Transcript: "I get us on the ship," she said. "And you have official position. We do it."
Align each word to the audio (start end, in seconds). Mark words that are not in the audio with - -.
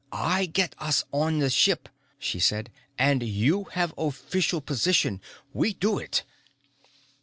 "I 0.11 0.47
get 0.47 0.73
us 0.79 1.03
on 1.11 1.37
the 1.37 1.51
ship," 1.51 1.87
she 2.17 2.39
said. 2.39 2.71
"And 2.97 3.21
you 3.21 3.65
have 3.73 3.93
official 3.99 4.59
position. 4.59 5.21
We 5.53 5.73
do 5.73 5.99
it." 5.99 6.23